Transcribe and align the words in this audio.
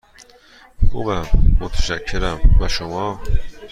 خوبم، 0.89 1.25
متشکرم، 1.59 2.41
و 2.61 2.67
شما؟ 2.67 3.21